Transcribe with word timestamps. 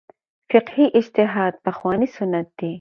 فقهي 0.51 0.85
اجتهاد 0.99 1.53
پخوانی 1.65 2.07
سنت 2.17 2.47
دی. 2.57 2.69